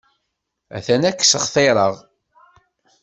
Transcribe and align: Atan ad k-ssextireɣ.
Atan 0.77 1.07
ad 1.09 1.15
k-ssextireɣ. 1.17 1.93